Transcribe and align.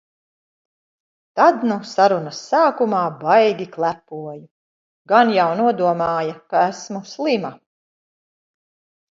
Tad 1.39 1.65
nu 1.71 1.75
sarunas 1.89 2.39
sākumā 2.53 3.01
baigi 3.25 3.67
klepoju. 3.75 4.41
Gan 5.13 5.35
jau 5.37 5.47
nodomāja, 5.61 6.35
ka 6.57 6.65
esmu 6.73 7.05
slima. 7.13 7.55